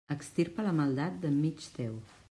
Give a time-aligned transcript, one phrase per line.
[0.13, 1.97] Extirpa la maldat d'enmig teu.